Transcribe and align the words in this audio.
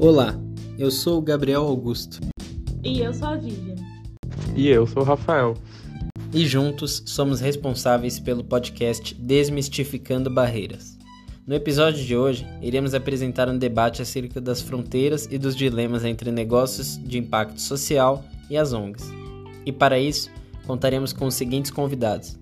Olá, 0.00 0.38
eu 0.78 0.92
sou 0.92 1.18
o 1.18 1.20
Gabriel 1.20 1.64
Augusto. 1.64 2.20
E 2.84 3.00
eu 3.00 3.12
sou 3.12 3.26
a 3.26 3.36
Vivian. 3.36 3.74
E 4.54 4.68
eu 4.68 4.86
sou 4.86 5.02
o 5.02 5.04
Rafael. 5.04 5.54
E 6.32 6.46
juntos 6.46 7.02
somos 7.04 7.40
responsáveis 7.40 8.20
pelo 8.20 8.44
podcast 8.44 9.12
Desmistificando 9.12 10.30
Barreiras. 10.30 10.96
No 11.44 11.52
episódio 11.52 12.04
de 12.04 12.16
hoje, 12.16 12.46
iremos 12.62 12.94
apresentar 12.94 13.48
um 13.48 13.58
debate 13.58 14.00
acerca 14.00 14.40
das 14.40 14.62
fronteiras 14.62 15.26
e 15.32 15.36
dos 15.36 15.56
dilemas 15.56 16.04
entre 16.04 16.30
negócios 16.30 16.96
de 17.02 17.18
impacto 17.18 17.60
social 17.60 18.24
e 18.48 18.56
as 18.56 18.72
ONGs. 18.72 19.10
E 19.66 19.72
para 19.72 19.98
isso, 19.98 20.30
contaremos 20.64 21.12
com 21.12 21.26
os 21.26 21.34
seguintes 21.34 21.72
convidados: 21.72 22.38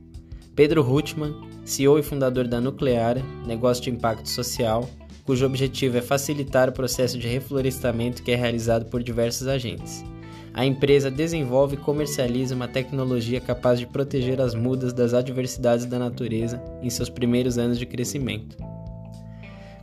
Pedro 0.54 0.82
Rutman, 0.82 1.34
CEO 1.64 1.98
e 1.98 2.02
fundador 2.02 2.46
da 2.46 2.60
Nucleara, 2.60 3.22
negócio 3.46 3.82
de 3.82 3.88
impacto 3.88 4.28
social, 4.28 4.86
cujo 5.26 5.44
objetivo 5.44 5.98
é 5.98 6.00
facilitar 6.00 6.68
o 6.68 6.72
processo 6.72 7.18
de 7.18 7.26
reflorestamento 7.26 8.22
que 8.22 8.30
é 8.30 8.36
realizado 8.36 8.86
por 8.86 9.02
diversos 9.02 9.48
agentes. 9.48 10.04
A 10.54 10.64
empresa 10.64 11.10
desenvolve 11.10 11.74
e 11.74 11.78
comercializa 11.78 12.54
uma 12.54 12.68
tecnologia 12.68 13.40
capaz 13.40 13.78
de 13.78 13.86
proteger 13.86 14.40
as 14.40 14.54
mudas 14.54 14.92
das 14.92 15.12
adversidades 15.12 15.84
da 15.84 15.98
natureza 15.98 16.62
em 16.80 16.88
seus 16.88 17.10
primeiros 17.10 17.58
anos 17.58 17.78
de 17.78 17.84
crescimento. 17.84 18.56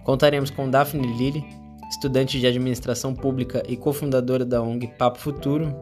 Contaremos 0.03 0.49
com 0.49 0.69
Daphne 0.69 1.05
Lilly, 1.15 1.45
estudante 1.89 2.39
de 2.39 2.47
administração 2.47 3.13
pública 3.13 3.61
e 3.67 3.77
cofundadora 3.77 4.43
da 4.43 4.63
ONG 4.63 4.87
Papo 4.97 5.19
Futuro, 5.19 5.75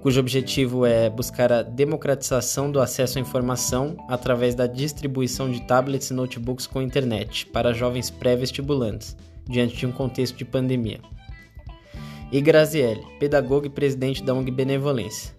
cujo 0.00 0.18
objetivo 0.18 0.86
é 0.86 1.10
buscar 1.10 1.52
a 1.52 1.62
democratização 1.62 2.70
do 2.70 2.80
acesso 2.80 3.18
à 3.18 3.20
informação 3.20 3.96
através 4.08 4.54
da 4.54 4.66
distribuição 4.66 5.50
de 5.50 5.62
tablets 5.62 6.10
e 6.10 6.14
notebooks 6.14 6.66
com 6.66 6.80
internet 6.80 7.46
para 7.46 7.74
jovens 7.74 8.08
pré-vestibulantes, 8.08 9.16
diante 9.46 9.76
de 9.76 9.86
um 9.86 9.92
contexto 9.92 10.36
de 10.36 10.44
pandemia. 10.44 11.00
E 12.32 12.40
Graziele, 12.40 13.04
pedagoga 13.18 13.66
e 13.66 13.70
presidente 13.70 14.22
da 14.22 14.32
ONG 14.32 14.50
Benevolência. 14.50 15.34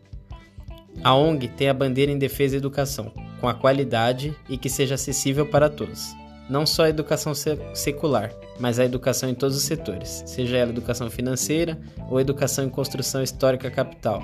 A 1.03 1.15
ONG 1.15 1.47
tem 1.47 1.69
a 1.69 1.73
bandeira 1.73 2.11
em 2.11 2.17
defesa 2.17 2.53
da 2.53 2.57
educação, 2.57 3.11
com 3.39 3.47
a 3.47 3.53
qualidade 3.53 4.35
e 4.49 4.57
que 4.57 4.69
seja 4.69 4.95
acessível 4.95 5.45
para 5.45 5.69
todos. 5.69 6.13
Não 6.49 6.65
só 6.65 6.83
a 6.83 6.89
educação 6.89 7.33
secular, 7.73 8.31
mas 8.59 8.77
a 8.77 8.83
educação 8.83 9.29
em 9.29 9.33
todos 9.33 9.55
os 9.55 9.63
setores, 9.63 10.21
seja 10.25 10.57
ela 10.57 10.71
educação 10.71 11.09
financeira 11.09 11.79
ou 12.09 12.19
educação 12.19 12.65
em 12.65 12.69
construção 12.69 13.23
histórica 13.23 13.71
capital, 13.71 14.21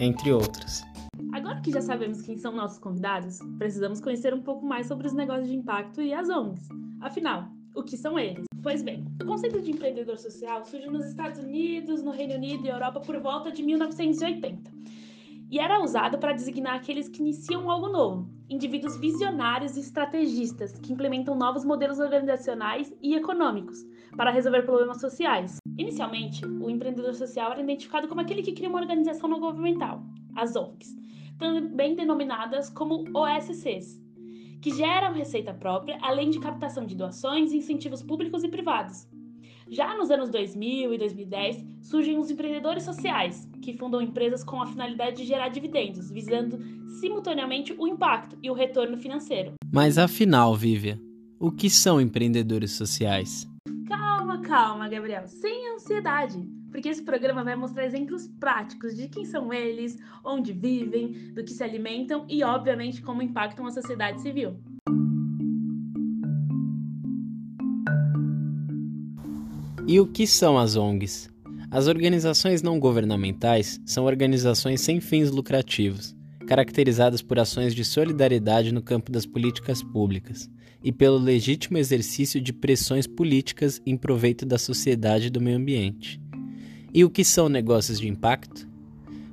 entre 0.00 0.32
outras. 0.32 0.82
Agora 1.32 1.60
que 1.60 1.70
já 1.70 1.80
sabemos 1.80 2.22
quem 2.22 2.36
são 2.36 2.52
nossos 2.52 2.78
convidados, 2.78 3.38
precisamos 3.58 4.00
conhecer 4.00 4.34
um 4.34 4.42
pouco 4.42 4.66
mais 4.66 4.86
sobre 4.86 5.06
os 5.06 5.12
negócios 5.12 5.48
de 5.48 5.56
impacto 5.56 6.02
e 6.02 6.12
as 6.12 6.28
ONGs. 6.28 6.68
Afinal, 7.00 7.48
o 7.74 7.82
que 7.82 7.96
são 7.96 8.18
eles? 8.18 8.44
Pois 8.62 8.82
bem, 8.82 9.04
o 9.22 9.26
conceito 9.26 9.60
de 9.60 9.70
empreendedor 9.70 10.18
social 10.18 10.64
surgiu 10.64 10.90
nos 10.90 11.06
Estados 11.06 11.38
Unidos, 11.38 12.02
no 12.02 12.10
Reino 12.10 12.34
Unido 12.34 12.64
e 12.64 12.70
Europa 12.70 13.00
por 13.00 13.18
volta 13.20 13.50
de 13.50 13.62
1980 13.62 14.74
e 15.54 15.58
era 15.60 15.80
usado 15.80 16.18
para 16.18 16.32
designar 16.32 16.74
aqueles 16.74 17.08
que 17.08 17.20
iniciam 17.20 17.70
algo 17.70 17.88
novo, 17.88 18.28
indivíduos 18.50 18.96
visionários 18.96 19.76
e 19.76 19.80
estrategistas 19.80 20.72
que 20.78 20.92
implementam 20.92 21.36
novos 21.36 21.64
modelos 21.64 22.00
organizacionais 22.00 22.92
e 23.00 23.14
econômicos 23.14 23.86
para 24.16 24.32
resolver 24.32 24.62
problemas 24.62 25.00
sociais. 25.00 25.58
Inicialmente, 25.76 26.46
o 26.46 26.70
empreendedor 26.70 27.14
social 27.14 27.52
era 27.52 27.62
identificado 27.62 28.06
como 28.06 28.20
aquele 28.20 28.42
que 28.42 28.52
cria 28.52 28.68
uma 28.68 28.80
organização 28.80 29.28
não 29.28 29.40
governamental, 29.40 30.04
as 30.34 30.54
ONGs, 30.54 30.94
também 31.38 31.96
denominadas 31.96 32.70
como 32.70 33.04
OSCs, 33.12 34.00
que 34.62 34.74
geram 34.74 35.12
receita 35.12 35.52
própria, 35.52 35.98
além 36.00 36.30
de 36.30 36.38
captação 36.38 36.86
de 36.86 36.94
doações 36.94 37.52
e 37.52 37.56
incentivos 37.56 38.02
públicos 38.02 38.44
e 38.44 38.48
privados. 38.48 39.06
Já 39.68 39.96
nos 39.96 40.10
anos 40.10 40.30
2000 40.30 40.94
e 40.94 40.98
2010, 40.98 41.64
surgem 41.82 42.18
os 42.18 42.30
empreendedores 42.30 42.84
sociais, 42.84 43.48
que 43.60 43.72
fundam 43.72 44.00
empresas 44.00 44.44
com 44.44 44.60
a 44.62 44.66
finalidade 44.66 45.16
de 45.16 45.24
gerar 45.24 45.48
dividendos, 45.48 46.10
visando 46.10 46.58
simultaneamente 47.00 47.74
o 47.76 47.88
impacto 47.88 48.38
e 48.42 48.50
o 48.50 48.54
retorno 48.54 48.96
financeiro. 48.96 49.54
Mas 49.72 49.98
afinal, 49.98 50.54
Vívia, 50.54 51.00
o 51.40 51.50
que 51.50 51.68
são 51.68 52.00
empreendedores 52.00 52.72
sociais? 52.72 53.48
Calma, 54.44 54.88
Gabriel, 54.88 55.26
sem 55.26 55.74
ansiedade, 55.74 56.38
porque 56.70 56.90
esse 56.90 57.02
programa 57.02 57.42
vai 57.42 57.56
mostrar 57.56 57.86
exemplos 57.86 58.28
práticos 58.38 58.94
de 58.94 59.08
quem 59.08 59.24
são 59.24 59.52
eles, 59.52 59.96
onde 60.22 60.52
vivem, 60.52 61.32
do 61.32 61.42
que 61.42 61.50
se 61.50 61.64
alimentam 61.64 62.26
e, 62.28 62.44
obviamente, 62.44 63.00
como 63.00 63.22
impactam 63.22 63.66
a 63.66 63.70
sociedade 63.70 64.20
civil. 64.20 64.56
E 69.86 69.98
o 69.98 70.06
que 70.06 70.26
são 70.26 70.58
as 70.58 70.76
ONGs? 70.76 71.30
As 71.70 71.88
organizações 71.88 72.62
não 72.62 72.78
governamentais 72.78 73.80
são 73.86 74.04
organizações 74.04 74.82
sem 74.82 75.00
fins 75.00 75.30
lucrativos, 75.30 76.14
caracterizadas 76.46 77.22
por 77.22 77.38
ações 77.38 77.74
de 77.74 77.84
solidariedade 77.84 78.72
no 78.72 78.82
campo 78.82 79.10
das 79.10 79.24
políticas 79.24 79.82
públicas 79.82 80.50
e 80.84 80.92
pelo 80.92 81.16
legítimo 81.16 81.78
exercício 81.78 82.38
de 82.38 82.52
pressões 82.52 83.06
políticas 83.06 83.80
em 83.86 83.96
proveito 83.96 84.44
da 84.44 84.58
sociedade 84.58 85.28
e 85.28 85.30
do 85.30 85.40
meio 85.40 85.56
ambiente. 85.56 86.20
E 86.92 87.02
o 87.02 87.10
que 87.10 87.24
são 87.24 87.48
negócios 87.48 87.98
de 87.98 88.06
impacto? 88.06 88.68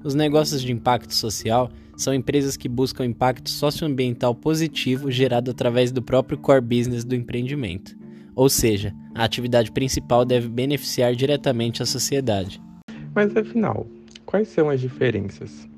Os 0.01 0.16
negócios 0.16 0.61
de 0.61 0.72
impacto 0.72 1.13
social 1.13 1.69
são 1.97 2.13
empresas 2.13 2.56
que 2.56 2.69
buscam 2.69 3.06
impacto 3.06 3.50
socioambiental 3.50 4.34
positivo 4.34 5.11
gerado 5.11 5.51
através 5.51 5.91
do 5.91 6.01
próprio 6.01 6.38
core 6.38 6.61
business 6.61 7.03
do 7.03 7.13
empreendimento. 7.13 7.95
Ou 8.34 8.50
seja, 8.50 8.95
a 9.13 9.25
atividade 9.25 9.72
principal 9.72 10.23
deve 10.23 10.47
beneficiar 10.47 11.13
diretamente 11.13 11.84
a 11.84 11.85
sociedade. 11.85 12.61
Mas 13.13 13.35
afinal, 13.35 13.85
quais 14.25 14.47
são 14.47 14.69
as 14.69 14.79
diferenças? 14.79 15.69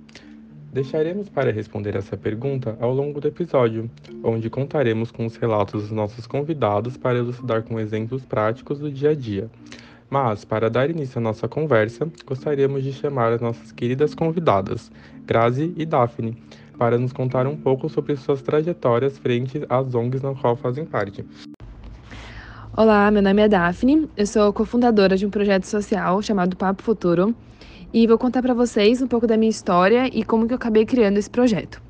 Deixaremos 0.74 1.30
para 1.30 1.52
responder 1.52 1.96
essa 1.96 2.18
pergunta 2.18 2.76
ao 2.82 2.92
longo 2.92 3.22
do 3.22 3.28
episódio, 3.28 3.88
onde 4.24 4.50
contaremos 4.50 5.12
com 5.12 5.24
os 5.24 5.36
relatos 5.36 5.84
dos 5.84 5.92
nossos 5.92 6.26
convidados 6.26 6.98
para 6.98 7.20
elucidar 7.20 7.62
com 7.62 7.80
exemplos 7.80 8.26
práticos 8.26 8.80
do 8.80 8.92
dia 8.92 9.12
a 9.12 9.16
dia. 9.16 9.48
Mas, 10.10 10.44
para 10.44 10.72
dar 10.72 10.90
início 10.90 11.20
à 11.20 11.22
nossa 11.22 11.48
conversa, 11.48 12.12
gostaríamos 12.26 12.84
de 12.84 12.92
chamar 12.92 13.34
as 13.34 13.40
nossas 13.40 13.72
queridas 13.72 14.16
convidadas, 14.16 14.92
Grazi 15.28 15.72
e 15.78 15.86
Daphne, 15.86 16.36
para 16.76 16.98
nos 16.98 17.14
contar 17.14 17.46
um 17.46 17.56
pouco 17.56 17.88
sobre 17.88 18.16
suas 18.16 18.42
trajetórias 18.42 19.20
frente 19.20 19.64
às 19.70 19.94
ONGs 19.94 20.24
na 20.24 20.34
qual 20.34 20.56
fazem 20.56 20.86
parte. 20.86 21.24
Olá, 22.76 23.12
meu 23.12 23.22
nome 23.22 23.44
é 23.44 23.48
Daphne, 23.48 24.10
eu 24.18 24.26
sou 24.26 24.52
cofundadora 24.52 25.16
de 25.18 25.26
um 25.28 25.30
projeto 25.30 25.66
social 25.66 26.20
chamado 26.24 26.58
Papo 26.58 26.82
Futuro 26.82 27.36
e 27.94 28.08
vou 28.08 28.18
contar 28.18 28.42
para 28.42 28.54
vocês 28.54 29.02
um 29.02 29.08
pouco 29.08 29.28
da 29.28 29.38
minha 29.38 29.50
história 29.50 30.10
e 30.12 30.24
como 30.24 30.48
que 30.48 30.54
eu 30.54 30.58
acabei 30.58 30.86
criando 30.86 31.18
esse 31.18 31.30
projeto. 31.30 31.82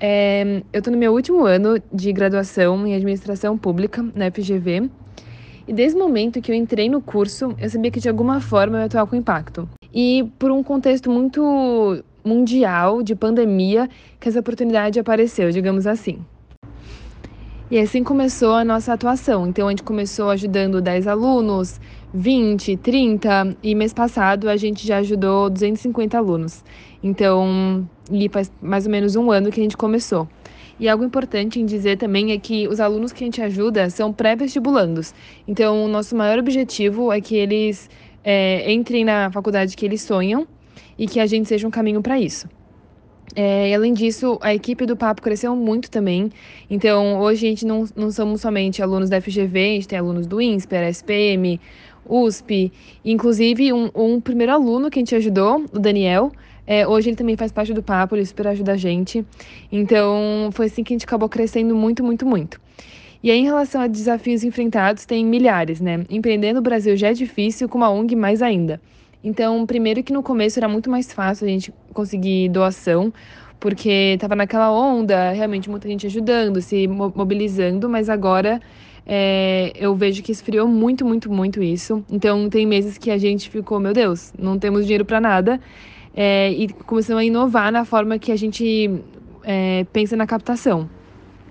É, 0.00 0.62
eu 0.72 0.78
estou 0.78 0.92
no 0.92 0.98
meu 0.98 1.12
último 1.12 1.44
ano 1.44 1.80
de 1.92 2.12
graduação 2.12 2.86
em 2.86 2.94
administração 2.94 3.56
pública 3.56 4.04
na 4.14 4.30
FGV 4.30 4.90
e 5.66 5.72
desde 5.72 5.96
o 5.98 6.02
momento 6.02 6.40
que 6.42 6.50
eu 6.50 6.54
entrei 6.54 6.88
no 6.88 7.00
curso, 7.00 7.54
eu 7.58 7.70
sabia 7.70 7.90
que 7.90 8.00
de 8.00 8.08
alguma 8.08 8.40
forma 8.40 8.76
eu 8.76 8.80
ia 8.80 8.86
atuar 8.86 9.06
com 9.06 9.16
impacto. 9.16 9.68
E 9.92 10.30
por 10.38 10.50
um 10.50 10.62
contexto 10.62 11.10
muito 11.10 12.02
mundial 12.24 13.02
de 13.02 13.14
pandemia 13.14 13.88
que 14.20 14.28
essa 14.28 14.40
oportunidade 14.40 14.98
apareceu, 14.98 15.50
digamos 15.50 15.86
assim. 15.86 16.18
E 17.70 17.78
assim 17.78 18.04
começou 18.04 18.52
a 18.52 18.64
nossa 18.64 18.92
atuação. 18.92 19.46
Então 19.46 19.66
a 19.66 19.70
gente 19.70 19.82
começou 19.82 20.28
ajudando 20.30 20.82
10 20.82 21.06
alunos, 21.06 21.80
20, 22.14 22.76
30 22.76 23.56
e 23.60 23.74
mês 23.74 23.92
passado 23.92 24.48
a 24.48 24.56
gente 24.56 24.86
já 24.86 24.98
ajudou 24.98 25.50
250 25.50 26.16
alunos. 26.16 26.62
Então, 27.02 27.88
e 28.10 28.28
faz 28.28 28.52
mais 28.62 28.86
ou 28.86 28.92
menos 28.92 29.16
um 29.16 29.32
ano 29.32 29.50
que 29.50 29.58
a 29.58 29.62
gente 29.62 29.76
começou. 29.76 30.28
E 30.78 30.88
algo 30.88 31.04
importante 31.04 31.60
em 31.60 31.66
dizer 31.66 31.98
também 31.98 32.30
é 32.30 32.38
que 32.38 32.68
os 32.68 32.78
alunos 32.78 33.12
que 33.12 33.24
a 33.24 33.26
gente 33.26 33.42
ajuda 33.42 33.90
são 33.90 34.12
pré-vestibulandos. 34.12 35.12
Então, 35.46 35.84
o 35.84 35.88
nosso 35.88 36.14
maior 36.14 36.38
objetivo 36.38 37.12
é 37.12 37.20
que 37.20 37.34
eles 37.34 37.90
é, 38.22 38.72
entrem 38.72 39.04
na 39.04 39.30
faculdade 39.30 39.76
que 39.76 39.84
eles 39.84 40.02
sonham 40.02 40.46
e 40.96 41.08
que 41.08 41.18
a 41.18 41.26
gente 41.26 41.48
seja 41.48 41.66
um 41.66 41.70
caminho 41.70 42.00
para 42.00 42.18
isso. 42.18 42.48
É, 43.34 43.70
e 43.70 43.74
além 43.74 43.92
disso, 43.92 44.38
a 44.40 44.54
equipe 44.54 44.86
do 44.86 44.96
Papo 44.96 45.20
cresceu 45.22 45.56
muito 45.56 45.90
também. 45.90 46.30
Então, 46.70 47.18
hoje 47.20 47.46
a 47.46 47.50
gente 47.50 47.66
não, 47.66 47.84
não 47.96 48.10
somos 48.10 48.40
somente 48.40 48.82
alunos 48.82 49.10
da 49.10 49.20
FGV, 49.20 49.58
a 49.58 49.74
gente 49.74 49.88
tem 49.88 49.98
alunos 49.98 50.26
do 50.26 50.40
INSPER, 50.40 50.88
SPM, 50.88 51.60
USP. 52.08 52.72
Inclusive, 53.04 53.72
um, 53.72 53.90
um 53.94 54.20
primeiro 54.20 54.52
aluno 54.52 54.90
que 54.90 54.98
a 54.98 55.02
gente 55.02 55.14
ajudou, 55.14 55.64
o 55.72 55.78
Daniel, 55.78 56.32
é, 56.66 56.86
hoje 56.86 57.10
ele 57.10 57.16
também 57.16 57.36
faz 57.36 57.52
parte 57.52 57.72
do 57.72 57.82
Papo, 57.82 58.16
ele 58.16 58.24
super 58.24 58.46
ajuda 58.48 58.72
a 58.72 58.76
gente. 58.76 59.24
Então, 59.70 60.50
foi 60.52 60.66
assim 60.66 60.82
que 60.82 60.92
a 60.92 60.94
gente 60.94 61.04
acabou 61.04 61.28
crescendo 61.28 61.74
muito, 61.74 62.02
muito, 62.02 62.24
muito. 62.24 62.60
E 63.22 63.30
aí, 63.30 63.38
em 63.38 63.44
relação 63.44 63.80
a 63.80 63.86
desafios 63.86 64.44
enfrentados, 64.44 65.06
tem 65.06 65.24
milhares, 65.24 65.80
né? 65.80 66.04
Empreender 66.10 66.52
no 66.52 66.60
Brasil 66.60 66.96
já 66.96 67.08
é 67.08 67.12
difícil, 67.12 67.68
com 67.68 67.78
uma 67.78 67.90
ONG 67.90 68.14
mais 68.14 68.42
ainda. 68.42 68.80
Então, 69.22 69.64
primeiro 69.64 70.02
que 70.02 70.12
no 70.12 70.22
começo 70.22 70.58
era 70.58 70.68
muito 70.68 70.90
mais 70.90 71.10
fácil 71.10 71.46
a 71.46 71.48
gente 71.48 71.72
conseguir 71.94 72.50
doação, 72.50 73.12
porque 73.58 74.12
estava 74.14 74.36
naquela 74.36 74.70
onda, 74.70 75.30
realmente 75.30 75.70
muita 75.70 75.88
gente 75.88 76.06
ajudando, 76.06 76.60
se 76.60 76.86
mobilizando, 76.86 77.88
mas 77.88 78.10
agora 78.10 78.60
é, 79.06 79.72
eu 79.76 79.94
vejo 79.94 80.22
que 80.22 80.32
esfriou 80.32 80.66
muito, 80.66 81.04
muito, 81.04 81.30
muito 81.30 81.62
isso. 81.62 82.04
Então, 82.10 82.48
tem 82.48 82.66
meses 82.66 82.96
que 82.96 83.10
a 83.10 83.18
gente 83.18 83.50
ficou, 83.50 83.78
meu 83.78 83.92
Deus, 83.92 84.32
não 84.38 84.58
temos 84.58 84.84
dinheiro 84.84 85.04
para 85.04 85.20
nada. 85.20 85.60
É, 86.16 86.50
e 86.52 86.68
começamos 86.68 87.20
a 87.20 87.24
inovar 87.24 87.72
na 87.72 87.84
forma 87.84 88.18
que 88.18 88.30
a 88.32 88.36
gente 88.36 88.90
é, 89.42 89.84
pensa 89.92 90.16
na 90.16 90.26
captação. 90.26 90.88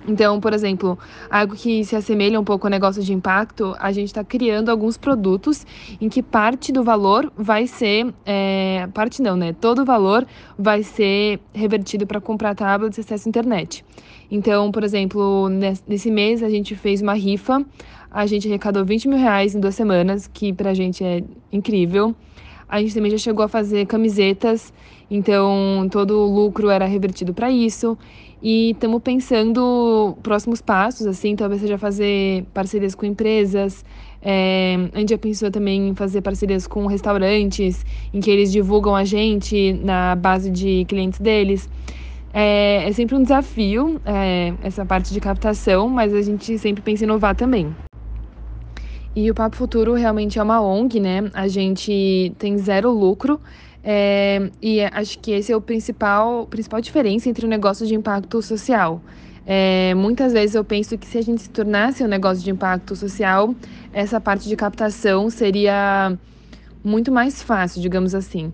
Então, 0.07 0.39
por 0.39 0.53
exemplo, 0.53 0.97
algo 1.29 1.55
que 1.55 1.83
se 1.85 1.95
assemelha 1.95 2.39
um 2.39 2.43
pouco 2.43 2.67
ao 2.67 2.71
negócio 2.71 3.01
de 3.01 3.13
impacto, 3.13 3.75
a 3.79 3.91
gente 3.91 4.07
está 4.07 4.23
criando 4.23 4.69
alguns 4.69 4.97
produtos 4.97 5.65
em 5.99 6.09
que 6.09 6.21
parte 6.21 6.71
do 6.71 6.83
valor 6.83 7.31
vai 7.37 7.67
ser. 7.67 8.13
É, 8.25 8.87
parte 8.93 9.21
não, 9.21 9.35
né? 9.35 9.53
Todo 9.53 9.81
o 9.83 9.85
valor 9.85 10.25
vai 10.57 10.83
ser 10.83 11.39
revertido 11.53 12.05
para 12.05 12.19
comprar 12.19 12.53
tablets 12.55 12.97
e 12.97 13.01
acesso 13.01 13.27
à 13.27 13.29
internet. 13.29 13.85
Então, 14.29 14.71
por 14.71 14.83
exemplo, 14.83 15.47
nesse 15.87 16.09
mês 16.09 16.43
a 16.43 16.49
gente 16.49 16.75
fez 16.75 17.01
uma 17.01 17.13
rifa, 17.13 17.63
a 18.09 18.25
gente 18.25 18.47
arrecadou 18.47 18.83
20 18.83 19.07
mil 19.07 19.17
reais 19.17 19.55
em 19.55 19.59
duas 19.59 19.75
semanas, 19.75 20.27
que 20.27 20.51
para 20.51 20.71
a 20.71 20.73
gente 20.73 21.03
é 21.03 21.23
incrível. 21.51 22.15
A 22.73 22.81
gente 22.81 22.95
também 22.95 23.11
já 23.11 23.19
chegou 23.19 23.45
a 23.45 23.47
fazer 23.47 23.85
camisetas, 23.85 24.73
então 25.11 25.87
todo 25.91 26.17
o 26.17 26.25
lucro 26.25 26.71
era 26.71 26.87
revertido 26.87 27.31
para 27.31 27.51
isso. 27.51 27.95
E 28.41 28.71
estamos 28.71 28.99
pensando 29.03 30.17
próximos 30.23 30.59
passos, 30.59 31.05
assim, 31.05 31.35
talvez 31.35 31.61
seja 31.61 31.77
fazer 31.77 32.43
parcerias 32.51 32.95
com 32.95 33.05
empresas. 33.05 33.85
É, 34.19 34.89
a 34.91 34.97
gente 34.97 35.11
já 35.11 35.19
pensou 35.19 35.51
também 35.51 35.89
em 35.89 35.93
fazer 35.93 36.21
parcerias 36.21 36.65
com 36.65 36.87
restaurantes, 36.87 37.85
em 38.11 38.19
que 38.19 38.31
eles 38.31 38.51
divulgam 38.51 38.95
a 38.95 39.03
gente 39.03 39.73
na 39.73 40.15
base 40.15 40.49
de 40.49 40.83
clientes 40.85 41.19
deles. 41.19 41.69
É, 42.33 42.89
é 42.89 42.91
sempre 42.91 43.15
um 43.15 43.21
desafio 43.21 44.01
é, 44.03 44.51
essa 44.63 44.83
parte 44.83 45.13
de 45.13 45.19
captação, 45.19 45.87
mas 45.87 46.11
a 46.11 46.23
gente 46.23 46.57
sempre 46.57 46.81
pensa 46.81 47.03
em 47.03 47.05
inovar 47.05 47.35
também. 47.35 47.71
E 49.15 49.29
o 49.29 49.33
Papo 49.33 49.55
Futuro 49.55 49.93
realmente 49.93 50.39
é 50.39 50.43
uma 50.43 50.59
ONG, 50.59 50.99
né? 50.99 51.29
A 51.33 51.47
gente 51.47 52.33
tem 52.39 52.57
zero 52.57 52.91
lucro, 52.91 53.39
é, 53.83 54.49
e 54.61 54.81
acho 54.81 55.19
que 55.19 55.31
esse 55.31 55.51
é 55.51 55.55
o 55.55 55.61
principal, 55.61 56.47
principal 56.47 56.79
diferença 56.79 57.29
entre 57.29 57.45
o 57.45 57.49
negócio 57.49 57.85
de 57.85 57.93
impacto 57.93 58.41
social. 58.41 59.01
É, 59.45 59.93
muitas 59.93 60.31
vezes 60.31 60.55
eu 60.55 60.63
penso 60.63 60.97
que 60.97 61.05
se 61.05 61.17
a 61.17 61.21
gente 61.21 61.41
se 61.41 61.49
tornasse 61.49 62.01
um 62.03 62.07
negócio 62.07 62.41
de 62.41 62.49
impacto 62.49 62.95
social, 62.95 63.53
essa 63.91 64.21
parte 64.21 64.47
de 64.47 64.55
captação 64.55 65.29
seria 65.29 66.17
muito 66.83 67.11
mais 67.11 67.43
fácil, 67.43 67.81
digamos 67.81 68.15
assim. 68.15 68.53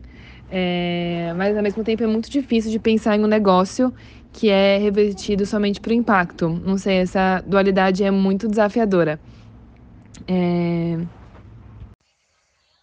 É, 0.51 1.31
mas 1.37 1.55
ao 1.55 1.61
mesmo 1.61 1.83
tempo 1.83 2.03
é 2.03 2.07
muito 2.07 2.29
difícil 2.29 2.71
de 2.71 2.79
pensar 2.79 3.15
em 3.15 3.23
um 3.23 3.27
negócio 3.27 3.93
que 4.33 4.49
é 4.49 4.77
revertido 4.77 5.45
somente 5.45 5.79
para 5.79 5.91
o 5.91 5.93
impacto. 5.93 6.49
Não 6.49 6.77
sei, 6.77 6.97
essa 6.97 7.43
dualidade 7.45 8.03
é 8.03 8.09
muito 8.09 8.47
desafiadora. 8.47 9.19
É... 10.31 10.93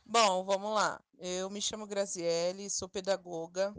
Bom, 0.04 0.44
vamos 0.44 0.74
lá. 0.74 1.00
Eu 1.16 1.48
me 1.48 1.62
chamo 1.62 1.86
Graziele, 1.86 2.68
sou 2.68 2.88
pedagoga 2.88 3.72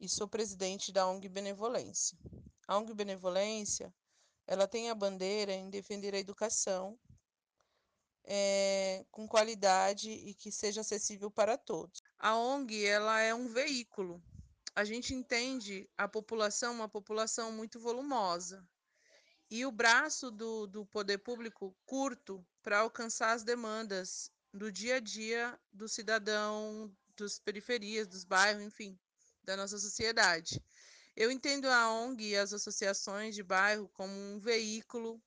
e 0.00 0.08
sou 0.08 0.26
presidente 0.26 0.90
da 0.90 1.06
ONG 1.06 1.28
Benevolência. 1.28 2.18
A 2.66 2.76
ONG 2.76 2.92
Benevolência, 2.92 3.94
ela 4.48 4.66
tem 4.66 4.90
a 4.90 4.96
bandeira 4.96 5.52
em 5.52 5.70
defender 5.70 6.12
a 6.12 6.18
educação 6.18 6.98
é, 8.24 9.06
com 9.12 9.28
qualidade 9.28 10.10
e 10.10 10.34
que 10.34 10.50
seja 10.50 10.80
acessível 10.80 11.30
para 11.30 11.56
todos. 11.56 12.02
A 12.18 12.36
ONG, 12.36 12.84
ela 12.84 13.20
é 13.20 13.32
um 13.32 13.46
veículo. 13.46 14.20
A 14.74 14.82
gente 14.82 15.14
entende 15.14 15.88
a 15.96 16.08
população 16.08 16.74
uma 16.74 16.88
população 16.88 17.52
muito 17.52 17.78
volumosa 17.78 18.68
e 19.50 19.66
o 19.66 19.72
braço 19.72 20.30
do, 20.30 20.66
do 20.66 20.86
poder 20.86 21.18
público 21.18 21.76
curto 21.84 22.44
para 22.62 22.78
alcançar 22.78 23.32
as 23.32 23.42
demandas 23.42 24.30
do 24.52 24.70
dia 24.70 24.96
a 24.96 25.00
dia 25.00 25.58
do 25.72 25.88
cidadão, 25.88 26.94
das 27.16 27.38
periferias, 27.38 28.06
dos 28.06 28.24
bairros, 28.24 28.62
enfim, 28.62 28.98
da 29.42 29.56
nossa 29.56 29.78
sociedade. 29.78 30.62
Eu 31.16 31.30
entendo 31.30 31.66
a 31.66 31.92
ONG 31.92 32.30
e 32.30 32.36
as 32.36 32.52
associações 32.52 33.34
de 33.34 33.42
bairro 33.42 33.88
como 33.88 34.12
um 34.12 34.38
veículo 34.38 35.20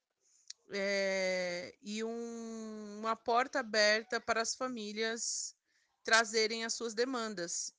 é, 0.71 1.75
e 1.81 2.03
um, 2.03 2.99
uma 2.99 3.15
porta 3.15 3.59
aberta 3.59 4.19
para 4.19 4.41
as 4.41 4.55
famílias 4.55 5.55
trazerem 6.03 6.65
as 6.65 6.73
suas 6.73 6.93
demandas. 6.93 7.71